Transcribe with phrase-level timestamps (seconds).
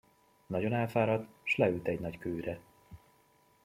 [0.47, 2.59] Nagyon elfáradt, s leült egy nagy kőre.